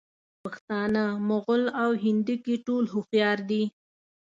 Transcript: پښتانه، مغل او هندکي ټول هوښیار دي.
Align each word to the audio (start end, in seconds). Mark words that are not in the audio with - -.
پښتانه، 0.43 1.03
مغل 1.29 1.63
او 1.83 1.89
هندکي 2.03 2.55
ټول 2.67 2.83
هوښیار 2.93 3.39
دي. 3.49 3.63